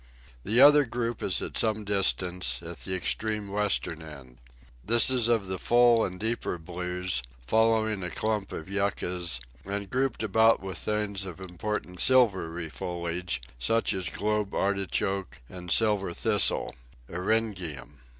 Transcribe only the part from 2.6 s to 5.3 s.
at the extreme western end. This is